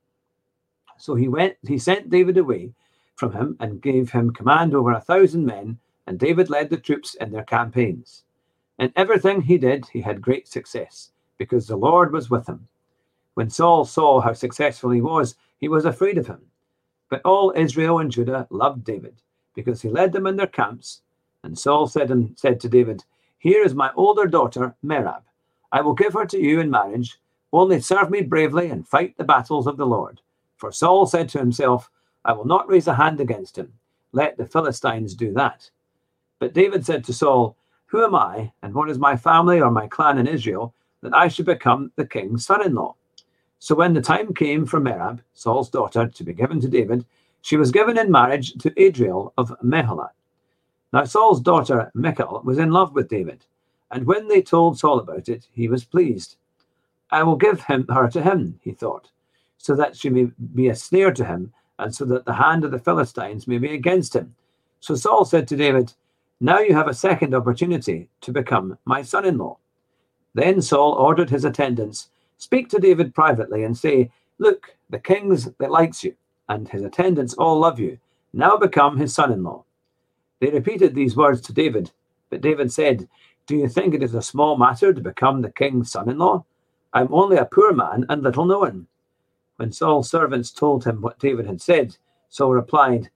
So 0.98 1.16
he 1.16 1.28
went, 1.28 1.56
he 1.66 1.78
sent 1.78 2.10
David 2.10 2.38
away 2.38 2.74
from 3.16 3.34
him 3.34 3.56
and 3.60 3.82
gave 3.82 4.12
him 4.12 4.32
command 4.32 4.74
over 4.74 4.92
a 4.92 5.02
thousand 5.02 5.46
men, 5.46 5.80
and 6.08 6.20
David 6.20 6.50
led 6.50 6.70
the 6.70 6.78
troops 6.78 7.16
in 7.16 7.32
their 7.32 7.44
campaigns. 7.44 8.24
In 8.80 8.94
everything 8.96 9.42
he 9.42 9.58
did, 9.58 9.86
he 9.88 10.02
had 10.02 10.22
great 10.22 10.48
success, 10.48 11.12
because 11.38 11.68
the 11.68 11.76
Lord 11.76 12.14
was 12.14 12.30
with 12.30 12.48
him. 12.48 12.68
When 13.34 13.50
Saul 13.50 13.86
saw 13.86 14.22
how 14.22 14.34
successful 14.34 14.92
he 14.92 15.02
was, 15.02 15.36
he 15.60 15.70
was 15.70 15.86
afraid 15.86 16.18
of 16.18 16.28
him. 16.28 16.42
But 17.10 17.22
all 17.26 17.54
Israel 17.56 18.00
and 18.00 18.12
Judah 18.12 18.48
loved 18.52 18.84
David, 18.86 19.22
because 19.56 19.82
he 19.82 19.90
led 19.90 20.14
them 20.14 20.28
in 20.28 20.38
their 20.38 20.48
camps. 20.48 21.02
And 21.44 21.58
Saul 21.58 21.88
said, 21.88 22.12
and 22.12 22.38
said 22.38 22.60
to 22.62 22.70
David, 22.70 23.06
Here 23.40 23.64
is 23.64 23.76
my 23.76 23.92
older 23.96 24.28
daughter, 24.28 24.76
Merab. 24.86 25.24
I 25.72 25.82
will 25.82 25.94
give 25.94 26.14
her 26.14 26.26
to 26.28 26.40
you 26.40 26.60
in 26.62 26.72
marriage. 26.72 27.20
Only 27.54 27.82
serve 27.82 28.10
me 28.12 28.22
bravely 28.24 28.70
and 28.70 28.88
fight 28.88 29.18
the 29.18 29.24
battles 29.24 29.68
of 29.68 29.78
the 29.78 29.88
Lord. 29.88 30.22
For 30.58 30.72
Saul 30.72 31.06
said 31.08 31.30
to 31.30 31.40
himself, 31.40 31.90
I 32.26 32.34
will 32.34 32.46
not 32.46 32.70
raise 32.70 32.88
a 32.88 32.96
hand 32.96 33.22
against 33.22 33.58
him. 33.58 33.74
Let 34.14 34.38
the 34.38 34.48
Philistines 34.48 35.16
do 35.16 35.34
that. 35.34 35.70
But 36.40 36.54
David 36.54 36.86
said 36.86 37.04
to 37.06 37.14
Saul, 37.14 37.58
Who 37.88 38.04
am 38.04 38.16
I, 38.16 38.54
and 38.64 38.74
what 38.76 38.90
is 38.90 39.00
my 39.00 39.18
family 39.18 39.62
or 39.62 39.72
my 39.72 39.88
clan 39.88 40.18
in 40.20 40.28
Israel, 40.28 40.74
that 41.02 41.16
I 41.16 41.30
should 41.30 41.48
become 41.48 41.92
the 41.96 42.06
king's 42.08 42.46
son 42.46 42.66
in 42.66 42.76
law? 42.76 42.96
So 43.60 43.76
when 43.76 43.94
the 43.94 44.02
time 44.02 44.34
came 44.34 44.66
for 44.66 44.80
Merab, 44.80 45.20
Saul's 45.34 45.70
daughter, 45.70 46.08
to 46.08 46.24
be 46.24 46.34
given 46.34 46.60
to 46.62 46.68
David, 46.68 47.06
she 47.42 47.58
was 47.58 47.72
given 47.72 47.98
in 47.98 48.12
marriage 48.12 48.54
to 48.54 48.74
Adriel 48.82 49.34
of 49.38 49.54
Meholah. 49.64 50.10
Now 50.92 51.04
Saul's 51.04 51.42
daughter 51.42 51.92
Michal 51.94 52.42
was 52.44 52.58
in 52.58 52.72
love 52.72 52.94
with 52.94 53.10
David, 53.10 53.46
and 53.92 54.06
when 54.06 54.28
they 54.28 54.42
told 54.42 54.80
Saul 54.80 55.00
about 55.00 55.30
it, 55.30 55.48
he 55.52 55.68
was 55.68 55.84
pleased. 55.84 56.38
I 57.12 57.24
will 57.24 57.36
give 57.36 57.62
him 57.62 57.86
her 57.90 58.08
to 58.10 58.22
him, 58.22 58.60
he 58.64 58.72
thought, 58.72 59.10
so 59.58 59.76
that 59.76 59.96
she 59.96 60.10
may 60.10 60.28
be 60.54 60.70
a 60.70 60.76
snare 60.76 61.12
to 61.14 61.26
him 61.26 61.54
and 61.80 61.96
so 61.96 62.06
that 62.06 62.26
the 62.26 62.34
hand 62.34 62.64
of 62.64 62.72
the 62.72 62.80
Philistines 62.80 63.48
may 63.48 63.58
be 63.58 63.74
against 63.74 64.16
him. 64.16 64.36
So 64.82 64.96
Saul 64.96 65.26
said 65.26 65.48
to 65.48 65.56
David, 65.56 65.94
Now 66.40 66.60
you 66.60 66.76
have 66.76 66.88
a 66.88 66.94
second 66.94 67.34
opportunity 67.34 68.10
to 68.22 68.32
become 68.32 68.78
my 68.86 69.02
son 69.02 69.26
in 69.26 69.38
law. 69.38 69.58
Then 70.34 70.62
Saul 70.62 70.94
ordered 70.94 71.30
his 71.30 71.46
attendants, 71.46 72.10
Speak 72.40 72.70
to 72.70 72.80
David 72.80 73.14
privately 73.14 73.66
and 73.66 73.78
say, 73.78 74.12
Look, 74.38 74.74
the 74.90 74.98
king's 74.98 75.52
that 75.60 75.72
likes 75.72 76.06
you, 76.06 76.16
and 76.48 76.70
his 76.70 76.84
attendants 76.84 77.34
all 77.34 77.60
love 77.60 77.80
you. 77.80 78.00
Now 78.32 78.56
become 78.56 78.98
his 78.98 79.14
son 79.14 79.34
in 79.34 79.44
law. 79.44 79.66
They 80.40 80.50
repeated 80.50 80.96
these 80.96 81.18
words 81.18 81.42
to 81.42 81.54
David, 81.54 81.92
but 82.30 82.40
David 82.40 82.72
said, 82.72 83.10
Do 83.46 83.58
you 83.58 83.68
think 83.68 83.94
it 83.94 84.02
is 84.02 84.16
a 84.16 84.22
small 84.22 84.58
matter 84.58 84.94
to 84.94 85.02
become 85.02 85.42
the 85.42 85.52
king's 85.52 85.92
son 85.92 86.10
in 86.10 86.18
law? 86.18 86.46
I 86.94 87.02
am 87.02 87.14
only 87.14 87.36
a 87.36 87.44
poor 87.46 87.74
man 87.74 88.06
and 88.08 88.24
little 88.24 88.46
known. 88.46 88.88
When 89.58 89.74
Saul's 89.74 90.10
servants 90.10 90.52
told 90.52 90.86
him 90.86 91.02
what 91.02 91.20
David 91.20 91.46
had 91.46 91.62
said, 91.62 91.98
Saul 92.30 92.54
replied, 92.54 93.10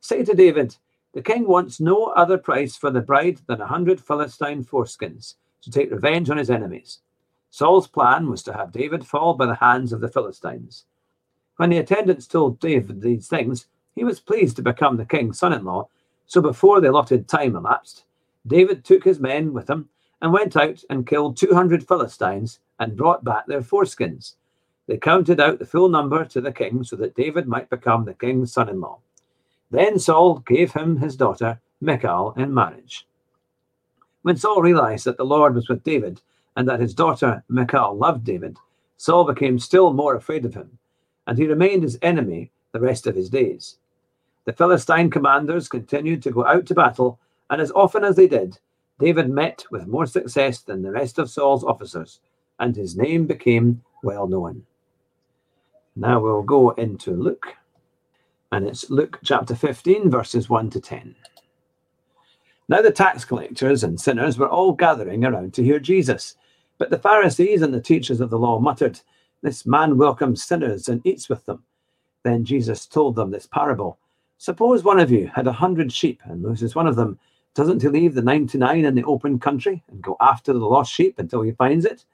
Say 0.00 0.24
to 0.24 0.32
David, 0.32 0.76
the 1.12 1.20
king 1.20 1.46
wants 1.46 1.80
no 1.80 2.06
other 2.06 2.38
price 2.38 2.76
for 2.76 2.90
the 2.90 3.02
bride 3.02 3.40
than 3.46 3.60
a 3.60 3.66
hundred 3.66 4.00
Philistine 4.00 4.64
foreskins 4.64 5.34
to 5.60 5.70
take 5.70 5.90
revenge 5.90 6.30
on 6.30 6.38
his 6.38 6.48
enemies. 6.48 7.00
Saul's 7.50 7.88
plan 7.88 8.30
was 8.30 8.42
to 8.44 8.52
have 8.52 8.72
David 8.72 9.06
fall 9.06 9.34
by 9.34 9.46
the 9.46 9.56
hands 9.56 9.92
of 9.92 10.00
the 10.00 10.08
Philistines. 10.08 10.84
When 11.56 11.70
the 11.70 11.78
attendants 11.78 12.26
told 12.26 12.60
David 12.60 13.02
these 13.02 13.28
things, 13.28 13.66
he 13.94 14.04
was 14.04 14.20
pleased 14.20 14.56
to 14.56 14.62
become 14.62 14.96
the 14.96 15.04
king's 15.04 15.38
son 15.38 15.52
in 15.52 15.64
law. 15.64 15.88
So 16.26 16.40
before 16.40 16.80
the 16.80 16.90
allotted 16.90 17.28
time 17.28 17.56
elapsed, 17.56 18.04
David 18.46 18.84
took 18.84 19.04
his 19.04 19.20
men 19.20 19.52
with 19.52 19.68
him 19.68 19.88
and 20.22 20.32
went 20.32 20.56
out 20.56 20.82
and 20.88 21.06
killed 21.06 21.36
200 21.36 21.86
Philistines 21.86 22.60
and 22.78 22.96
brought 22.96 23.24
back 23.24 23.46
their 23.46 23.62
foreskins. 23.62 24.36
They 24.86 24.96
counted 24.96 25.40
out 25.40 25.58
the 25.58 25.66
full 25.66 25.88
number 25.88 26.24
to 26.24 26.40
the 26.40 26.52
king 26.52 26.84
so 26.84 26.96
that 26.96 27.14
David 27.14 27.46
might 27.46 27.68
become 27.68 28.04
the 28.04 28.14
king's 28.14 28.52
son 28.52 28.68
in 28.68 28.80
law. 28.80 28.98
Then 29.70 29.98
Saul 29.98 30.38
gave 30.38 30.72
him 30.72 30.96
his 30.96 31.16
daughter, 31.16 31.60
Michal, 31.80 32.32
in 32.36 32.54
marriage. 32.54 33.06
When 34.22 34.36
Saul 34.36 34.62
realized 34.62 35.04
that 35.04 35.16
the 35.16 35.24
Lord 35.24 35.54
was 35.54 35.68
with 35.68 35.84
David 35.84 36.20
and 36.56 36.68
that 36.68 36.80
his 36.80 36.94
daughter, 36.94 37.44
Michal, 37.48 37.96
loved 37.96 38.24
David, 38.24 38.56
Saul 38.96 39.24
became 39.24 39.58
still 39.58 39.92
more 39.92 40.14
afraid 40.14 40.44
of 40.44 40.54
him, 40.54 40.78
and 41.26 41.38
he 41.38 41.46
remained 41.46 41.82
his 41.82 41.98
enemy 42.02 42.50
the 42.72 42.80
rest 42.80 43.06
of 43.06 43.14
his 43.14 43.30
days. 43.30 43.76
The 44.44 44.52
Philistine 44.52 45.10
commanders 45.10 45.68
continued 45.68 46.22
to 46.22 46.30
go 46.30 46.44
out 46.46 46.66
to 46.66 46.74
battle, 46.74 47.18
and 47.48 47.60
as 47.60 47.72
often 47.72 48.04
as 48.04 48.16
they 48.16 48.28
did, 48.28 48.58
David 48.98 49.30
met 49.30 49.64
with 49.70 49.86
more 49.86 50.06
success 50.06 50.60
than 50.60 50.82
the 50.82 50.92
rest 50.92 51.18
of 51.18 51.30
Saul's 51.30 51.64
officers, 51.64 52.20
and 52.58 52.76
his 52.76 52.96
name 52.96 53.26
became 53.26 53.82
well 54.02 54.26
known. 54.26 54.64
Now 55.96 56.20
we'll 56.20 56.42
go 56.42 56.70
into 56.70 57.12
Luke, 57.12 57.56
and 58.52 58.66
it's 58.66 58.90
Luke 58.90 59.18
chapter 59.24 59.54
15, 59.54 60.10
verses 60.10 60.48
1 60.48 60.70
to 60.70 60.80
10. 60.80 61.14
Now 62.70 62.82
the 62.82 62.92
tax 62.92 63.24
collectors 63.24 63.82
and 63.82 64.00
sinners 64.00 64.38
were 64.38 64.48
all 64.48 64.72
gathering 64.72 65.24
around 65.24 65.54
to 65.54 65.64
hear 65.64 65.80
Jesus. 65.80 66.36
But 66.78 66.90
the 66.90 67.00
Pharisees 67.00 67.62
and 67.62 67.74
the 67.74 67.80
teachers 67.80 68.20
of 68.20 68.30
the 68.30 68.38
law 68.38 68.60
muttered, 68.60 69.00
This 69.42 69.66
man 69.66 69.98
welcomes 69.98 70.44
sinners 70.44 70.88
and 70.88 71.04
eats 71.04 71.28
with 71.28 71.44
them. 71.46 71.64
Then 72.22 72.44
Jesus 72.44 72.86
told 72.86 73.16
them 73.16 73.32
this 73.32 73.48
parable 73.48 73.98
Suppose 74.38 74.84
one 74.84 75.00
of 75.00 75.10
you 75.10 75.26
had 75.26 75.48
a 75.48 75.52
hundred 75.52 75.92
sheep 75.92 76.22
and 76.26 76.44
loses 76.44 76.76
one 76.76 76.86
of 76.86 76.94
them. 76.94 77.18
Doesn't 77.56 77.82
he 77.82 77.88
leave 77.88 78.14
the 78.14 78.22
99 78.22 78.84
in 78.84 78.94
the 78.94 79.02
open 79.02 79.40
country 79.40 79.82
and 79.90 80.00
go 80.00 80.16
after 80.20 80.52
the 80.52 80.60
lost 80.60 80.92
sheep 80.92 81.18
until 81.18 81.42
he 81.42 81.50
finds 81.50 81.84
it? 81.84 82.04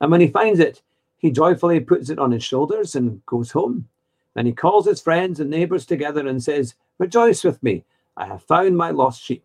And 0.00 0.12
when 0.12 0.20
he 0.20 0.28
finds 0.28 0.60
it, 0.60 0.82
he 1.18 1.32
joyfully 1.32 1.80
puts 1.80 2.10
it 2.10 2.20
on 2.20 2.30
his 2.30 2.44
shoulders 2.44 2.94
and 2.94 3.26
goes 3.26 3.50
home. 3.50 3.88
Then 4.34 4.46
he 4.46 4.52
calls 4.52 4.86
his 4.86 5.00
friends 5.00 5.40
and 5.40 5.50
neighbors 5.50 5.84
together 5.84 6.28
and 6.28 6.40
says, 6.40 6.76
Rejoice 6.98 7.42
with 7.42 7.60
me, 7.60 7.82
I 8.16 8.26
have 8.26 8.44
found 8.44 8.76
my 8.76 8.90
lost 8.90 9.20
sheep. 9.20 9.44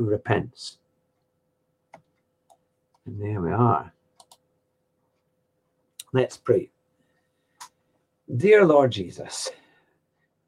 who 0.00 0.06
repents. 0.06 0.78
And 3.04 3.20
there 3.20 3.42
we 3.42 3.52
are. 3.52 3.92
Let's 6.14 6.38
pray. 6.38 6.70
Dear 8.34 8.64
Lord 8.64 8.92
Jesus, 8.92 9.50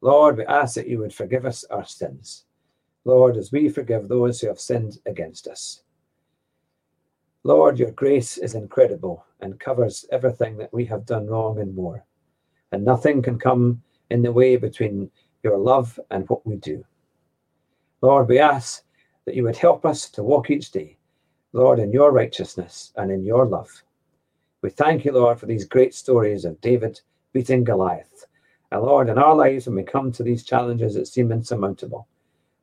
Lord, 0.01 0.37
we 0.37 0.45
ask 0.45 0.73
that 0.73 0.87
you 0.87 0.97
would 0.99 1.13
forgive 1.13 1.45
us 1.45 1.65
our 1.65 1.85
sins. 1.85 2.45
Lord, 3.05 3.37
as 3.37 3.51
we 3.51 3.69
forgive 3.69 4.07
those 4.07 4.41
who 4.41 4.47
have 4.47 4.59
sinned 4.59 4.97
against 5.05 5.47
us. 5.47 5.83
Lord, 7.43 7.77
your 7.77 7.91
grace 7.91 8.39
is 8.39 8.55
incredible 8.55 9.23
and 9.41 9.59
covers 9.59 10.05
everything 10.11 10.57
that 10.57 10.73
we 10.73 10.83
have 10.85 11.05
done 11.05 11.27
wrong 11.27 11.59
and 11.59 11.75
more. 11.75 12.03
And 12.71 12.83
nothing 12.83 13.21
can 13.21 13.37
come 13.37 13.83
in 14.09 14.23
the 14.23 14.31
way 14.31 14.55
between 14.57 15.11
your 15.43 15.59
love 15.59 15.99
and 16.09 16.27
what 16.27 16.43
we 16.47 16.55
do. 16.55 16.83
Lord, 18.01 18.27
we 18.27 18.39
ask 18.39 18.83
that 19.25 19.35
you 19.35 19.43
would 19.43 19.57
help 19.57 19.85
us 19.85 20.09
to 20.09 20.23
walk 20.23 20.49
each 20.49 20.71
day, 20.71 20.97
Lord, 21.53 21.79
in 21.79 21.91
your 21.91 22.11
righteousness 22.11 22.91
and 22.95 23.11
in 23.11 23.23
your 23.23 23.45
love. 23.45 23.83
We 24.61 24.69
thank 24.69 25.05
you, 25.05 25.11
Lord, 25.11 25.39
for 25.39 25.45
these 25.45 25.65
great 25.65 25.93
stories 25.93 26.45
of 26.45 26.59
David 26.61 27.01
beating 27.33 27.63
Goliath. 27.63 28.25
And 28.71 28.81
Lord, 28.81 29.09
in 29.09 29.17
our 29.17 29.35
lives, 29.35 29.67
when 29.67 29.75
we 29.75 29.83
come 29.83 30.11
to 30.13 30.23
these 30.23 30.43
challenges 30.43 30.95
that 30.95 31.07
seem 31.07 31.31
insurmountable, 31.31 32.07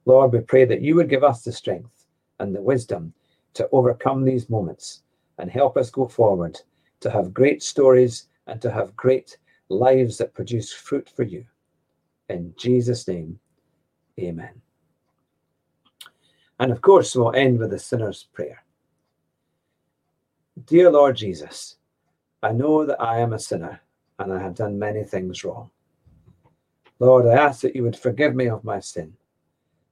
Lord, 0.07 0.33
we 0.33 0.41
pray 0.41 0.65
that 0.65 0.81
you 0.81 0.95
would 0.97 1.11
give 1.11 1.25
us 1.25 1.45
the 1.45 1.53
strength 1.53 2.07
and 2.39 2.55
the 2.55 2.63
wisdom 2.63 3.13
to 3.55 3.69
overcome 3.73 4.25
these 4.25 4.49
moments 4.49 5.03
and 5.39 5.51
help 5.51 5.77
us 5.77 5.91
go 5.91 6.09
forward 6.09 6.59
to 7.01 7.11
have 7.11 7.35
great 7.35 7.63
stories 7.63 8.27
and 8.47 8.61
to 8.63 8.71
have 8.71 8.97
great 8.97 9.37
lives 9.69 10.19
that 10.19 10.35
produce 10.35 10.73
fruit 10.73 11.09
for 11.15 11.23
you. 11.23 11.45
In 12.29 12.55
Jesus' 12.57 13.07
name, 13.07 13.39
amen. 14.19 14.61
And 16.61 16.71
of 16.71 16.83
course, 16.83 17.17
we'll 17.17 17.35
end 17.35 17.59
with 17.59 17.71
the 17.71 17.79
sinner's 17.79 18.23
prayer. 18.35 18.63
Dear 20.67 20.91
Lord 20.91 21.17
Jesus, 21.17 21.77
I 22.43 22.53
know 22.53 22.85
that 22.85 23.01
I 23.01 23.19
am 23.19 23.33
a 23.33 23.39
sinner 23.39 23.81
and 24.19 24.31
I 24.31 24.39
have 24.43 24.57
done 24.57 24.79
many 24.79 25.03
things 25.03 25.43
wrong. 25.43 25.71
Lord, 26.99 27.27
I 27.27 27.33
ask 27.33 27.63
that 27.63 27.75
you 27.75 27.83
would 27.83 27.97
forgive 27.97 28.35
me 28.35 28.51
of 28.51 28.63
my 28.63 28.79
sin. 28.79 29.15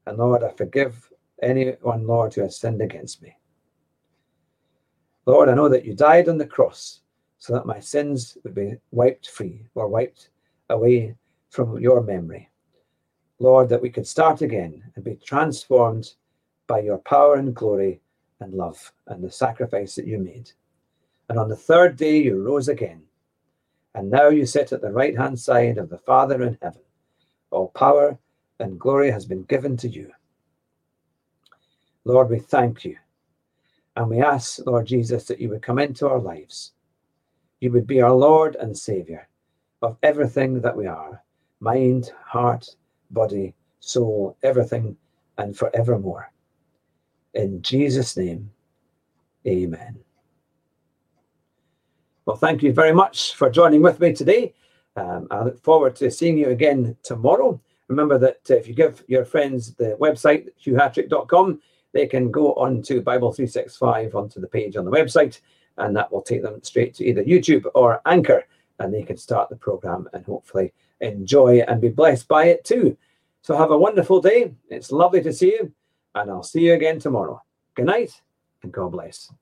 And 0.07 0.19
Lord, 0.19 0.45
I 0.45 0.51
forgive 0.51 1.11
anyone, 1.43 2.07
Lord, 2.07 2.35
who 2.35 2.43
has 2.43 2.59
sinned 2.59 2.83
against 2.83 3.23
me. 3.23 3.35
Lord, 5.25 5.49
I 5.49 5.55
know 5.55 5.71
that 5.71 5.87
you 5.87 5.95
died 5.95 6.29
on 6.29 6.37
the 6.37 6.47
cross 6.47 7.01
so 7.39 7.55
that 7.55 7.65
my 7.65 7.81
sins 7.81 8.37
would 8.45 8.55
be 8.55 8.75
wiped 8.91 9.31
free 9.31 9.65
or 9.75 9.89
wiped 9.89 10.29
away 10.69 11.15
from 11.49 11.79
your 11.79 12.03
memory. 12.03 12.51
Lord, 13.39 13.71
that 13.71 13.81
we 13.81 13.89
could 13.89 14.07
start 14.07 14.43
again 14.43 14.83
and 14.95 15.05
be 15.05 15.17
transformed 15.17 16.13
by 16.69 16.81
your 16.81 16.99
power 16.99 17.35
and 17.35 17.57
glory 17.57 18.01
and 18.39 18.55
love 18.55 18.93
and 19.09 19.25
the 19.25 19.31
sacrifice 19.31 19.97
that 19.97 20.07
you 20.07 20.19
made. 20.19 20.53
And 21.29 21.39
on 21.39 21.49
the 21.49 21.57
third 21.57 21.97
day, 21.97 22.19
you 22.23 22.41
rose 22.41 22.69
again. 22.69 23.03
And 23.95 24.11
now 24.11 24.29
you 24.29 24.47
sit 24.47 24.73
at 24.73 24.81
the 24.81 24.93
right 24.93 25.17
hand 25.17 25.41
side 25.41 25.79
of 25.79 25.89
the 25.89 25.99
Father 25.99 26.43
in 26.43 26.57
heaven. 26.63 26.83
All 27.51 27.69
power 27.69 28.17
and 28.61 28.79
glory 28.79 29.11
has 29.11 29.27
been 29.27 29.43
given 29.45 29.77
to 29.79 29.89
you. 29.89 30.13
Lord, 32.05 32.31
we 32.31 32.39
thank 32.39 32.85
you. 32.85 32.97
And 33.97 34.09
we 34.09 34.21
ask, 34.21 34.65
Lord 34.65 34.87
Jesus, 34.87 35.25
that 35.25 35.41
you 35.41 35.49
would 35.49 35.63
come 35.63 35.81
into 35.81 36.09
our 36.09 36.21
lives. 36.21 36.73
You 37.61 37.73
would 37.73 37.87
be 37.87 38.01
our 38.01 38.13
Lord 38.13 38.55
and 38.57 38.77
Savior 38.79 39.29
of 39.83 39.97
everything 40.03 40.61
that 40.61 40.77
we 40.77 40.87
are 40.87 41.23
mind, 41.61 42.13
heart, 42.25 42.77
body, 43.11 43.55
soul, 43.81 44.37
everything, 44.45 44.97
and 45.39 45.57
forevermore. 45.57 46.31
In 47.35 47.63
Jesus' 47.63 48.17
name, 48.17 48.51
amen. 49.47 49.99
Well, 52.25 52.37
thank 52.37 52.63
you 52.63 52.73
very 52.73 52.93
much 52.93 53.35
for 53.37 53.49
joining 53.49 53.81
with 53.83 54.01
me 54.01 54.13
today. 54.13 54.55
Um, 54.97 55.29
I 55.31 55.45
look 55.45 55.63
forward 55.63 55.97
to 55.97 56.11
seeing 56.11 56.37
you 56.37 56.51
again 56.51 56.97
tomorrow. 57.03 57.61
Remember 57.89 58.19
that 58.19 58.41
uh, 58.51 58.55
if 58.55 58.69
you 58.69 58.75
give 58.75 59.03
your 59.09 59.25
friends 59.25 59.75
the 59.75 59.97
website, 60.01 60.49
hughhatrick.com, 60.63 61.61
they 61.93 62.07
can 62.07 62.31
go 62.31 62.53
on 62.55 62.83
to 62.83 63.01
Bible 63.01 63.33
365 63.33 64.15
onto 64.15 64.41
the 64.41 64.47
page 64.47 64.77
on 64.77 64.85
the 64.85 64.91
website, 64.91 65.41
and 65.79 65.97
that 65.97 66.13
will 66.13 66.21
take 66.21 66.43
them 66.43 66.63
straight 66.63 66.95
to 66.95 67.05
either 67.05 67.25
YouTube 67.25 67.65
or 67.75 68.03
Anchor, 68.05 68.45
and 68.79 68.93
they 68.93 69.03
can 69.03 69.17
start 69.17 69.49
the 69.49 69.57
program 69.57 70.09
and 70.13 70.25
hopefully 70.27 70.73
enjoy 71.01 71.61
and 71.67 71.81
be 71.81 71.89
blessed 71.89 72.29
by 72.29 72.47
it 72.47 72.65
too. 72.65 72.97
So 73.41 73.57
have 73.57 73.71
a 73.71 73.79
wonderful 73.79 74.21
day. 74.21 74.53
It's 74.69 74.93
lovely 74.93 75.23
to 75.23 75.33
see 75.33 75.53
you, 75.53 75.73
and 76.15 76.31
I'll 76.31 76.43
see 76.43 76.61
you 76.61 76.75
again 76.75 76.99
tomorrow. 76.99 77.43
Good 77.75 77.87
night, 77.87 78.21
and 78.63 78.73
God 78.73 78.93
bless. 78.93 79.33